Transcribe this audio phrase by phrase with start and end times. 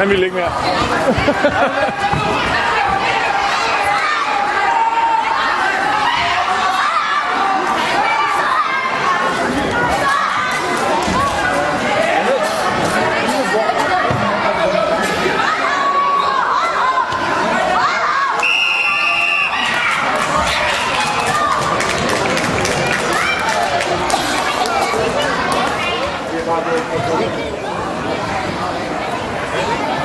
[0.00, 0.50] Nein, wir legen mehr.
[26.32, 26.46] Die
[27.10, 27.54] Kollegen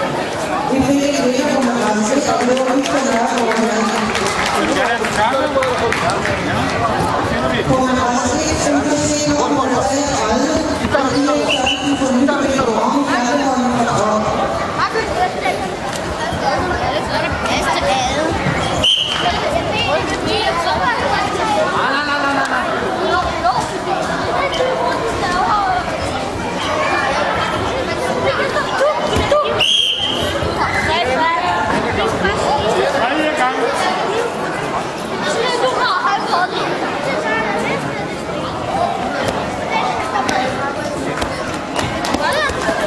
[7.68, 8.45] Como nós